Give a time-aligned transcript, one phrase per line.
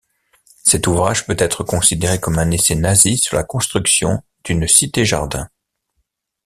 [0.63, 5.47] Cet ouvrage peut être considéré comme un essai nazi sur la construction d’une cité-jardin.